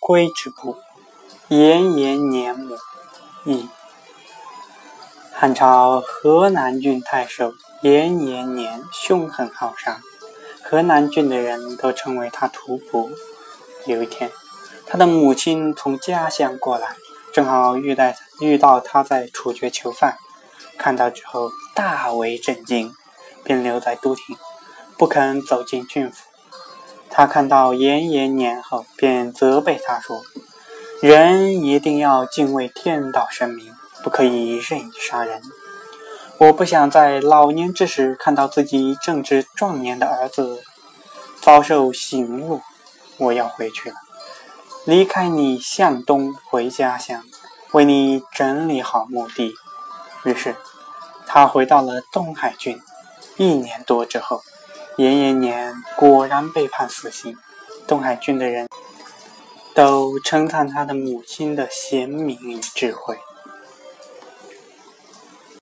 [0.00, 0.76] 归之部，
[1.48, 2.76] 延延年母
[3.44, 3.68] 一。
[5.32, 10.00] 汉朝河南郡太守延延年凶狠好杀，
[10.62, 13.10] 河南郡的人都称为他屠伯。
[13.84, 14.30] 有一天，
[14.86, 16.96] 他的母亲从家乡过来，
[17.32, 20.16] 正好遇到遇到他在处决囚犯，
[20.78, 22.94] 看到之后大为震惊，
[23.44, 24.36] 便留在都亭，
[24.96, 26.22] 不肯走进郡府。
[27.18, 30.20] 他看到延延年后，便责备他说
[31.00, 35.40] ：“人一定要敬畏天道神明，不可以任意杀人。”
[36.36, 40.62] 我不想在老年之时看到自己正值壮年的儿子
[41.40, 42.60] 遭受刑戮，
[43.16, 43.96] 我要回去了，
[44.84, 47.24] 离开你向东回家乡，
[47.72, 49.54] 为你整理好墓地。
[50.24, 50.54] 于是，
[51.26, 52.78] 他回到了东海郡。
[53.38, 54.42] 一年多之后，
[54.98, 55.65] 延延年
[55.96, 57.36] 果然被判死刑。
[57.86, 58.68] 东海郡的人
[59.74, 63.16] 都称赞他的母亲的贤明与智慧。